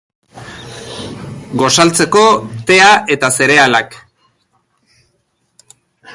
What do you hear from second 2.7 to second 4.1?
tea eta zerealak.